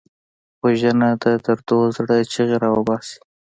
وژنه 0.63 1.09
د 1.23 1.25
دردو 1.43 1.79
زړه 1.95 2.15
چیغې 2.31 2.57
راوباسي 2.63 3.17